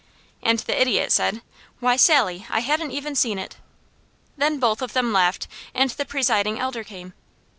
And 0.41 0.57
the 0.57 0.81
idiot 0.81 1.11
said: 1.11 1.43
"Why 1.79 1.95
Sally, 1.95 2.47
I 2.49 2.61
hadn't 2.61 2.89
even 2.89 3.13
seen 3.13 3.37
it!" 3.37 3.57
Then 4.35 4.57
both 4.59 4.81
of 4.81 4.93
them 4.93 5.13
laughed, 5.13 5.47
and 5.75 5.91
the 5.91 6.05
Presiding 6.05 6.59
Elder 6.59 6.83
came. 6.83 7.13